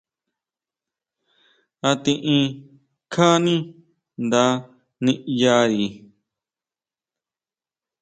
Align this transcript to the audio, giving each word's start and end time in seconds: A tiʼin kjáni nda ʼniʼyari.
A 1.87 1.91
tiʼin 2.03 2.43
kjáni 3.11 3.53
nda 4.25 4.43
ʼniʼyari. 5.01 5.85